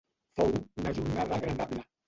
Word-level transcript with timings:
Fou 0.39 0.49
una 0.55 0.95
jornada 0.99 1.39
agradable 1.41 1.89